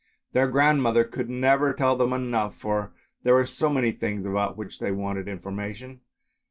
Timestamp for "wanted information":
4.91-6.01